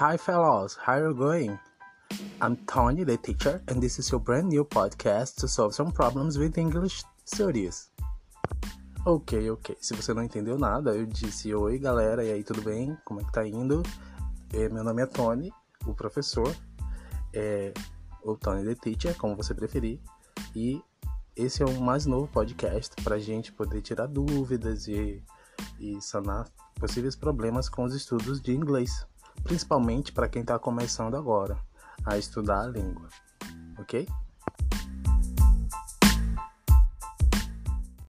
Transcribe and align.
Hi, 0.00 0.16
fellows, 0.16 0.76
how 0.84 0.94
are 0.94 1.06
you 1.10 1.14
going? 1.14 1.56
I'm 2.40 2.56
Tony, 2.66 3.04
the 3.04 3.16
teacher, 3.16 3.62
and 3.68 3.80
this 3.80 4.00
is 4.00 4.10
your 4.10 4.18
brand 4.18 4.48
new 4.48 4.64
podcast 4.64 5.36
to 5.36 5.46
solve 5.46 5.72
some 5.72 5.92
problems 5.92 6.36
with 6.36 6.58
English 6.58 7.04
studies. 7.24 7.92
Ok, 9.06 9.48
ok. 9.50 9.76
Se 9.80 9.94
você 9.94 10.12
não 10.12 10.24
entendeu 10.24 10.58
nada, 10.58 10.96
eu 10.96 11.06
disse 11.06 11.54
oi, 11.54 11.78
galera, 11.78 12.24
e 12.24 12.32
aí, 12.32 12.42
tudo 12.42 12.60
bem? 12.62 12.98
Como 13.04 13.20
é 13.20 13.24
que 13.24 13.30
tá 13.30 13.46
indo? 13.46 13.84
É, 14.52 14.68
meu 14.68 14.82
nome 14.82 15.00
é 15.00 15.06
Tony, 15.06 15.52
o 15.86 15.94
professor, 15.94 16.52
é, 17.32 17.72
ou 18.24 18.36
Tony, 18.36 18.64
the 18.64 18.74
teacher, 18.74 19.16
como 19.16 19.36
você 19.36 19.54
preferir, 19.54 20.00
e 20.56 20.82
esse 21.36 21.62
é 21.62 21.66
o 21.66 21.80
mais 21.80 22.04
novo 22.04 22.26
podcast 22.26 23.00
para 23.04 23.16
gente 23.20 23.52
poder 23.52 23.80
tirar 23.80 24.08
dúvidas 24.08 24.88
e, 24.88 25.22
e 25.78 26.02
sanar 26.02 26.48
possíveis 26.80 27.14
problemas 27.14 27.68
com 27.68 27.84
os 27.84 27.94
estudos 27.94 28.42
de 28.42 28.52
inglês 28.52 29.06
principalmente 29.42 30.12
para 30.12 30.28
quem 30.28 30.42
está 30.42 30.58
começando 30.58 31.16
agora 31.16 31.58
a 32.04 32.16
estudar 32.16 32.64
a 32.64 32.66
língua, 32.68 33.08
ok? 33.78 34.06